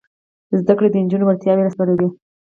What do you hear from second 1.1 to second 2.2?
وړتیاوې راسپړي.